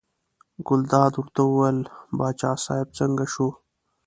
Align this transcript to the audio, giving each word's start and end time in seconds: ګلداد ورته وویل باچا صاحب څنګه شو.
ګلداد 0.67 1.13
ورته 1.19 1.41
وویل 1.45 1.79
باچا 2.17 2.51
صاحب 2.65 2.89
څنګه 2.99 3.25
شو. 3.33 3.47